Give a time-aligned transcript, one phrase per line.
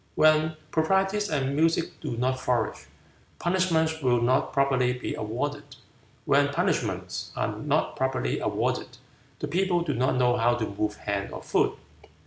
[0.15, 2.87] When proprieties and music do not flourish,
[3.37, 5.75] punishments will not properly be awarded.
[6.25, 8.97] When punishments are not properly awarded,
[9.37, 11.77] the people do not know how to move hand or foot.